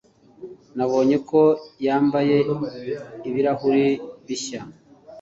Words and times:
Nabonye 0.75 1.17
ko 1.29 1.41
yambaye 1.85 2.37
ibirahuri 3.29 3.87
bishya. 4.25 4.61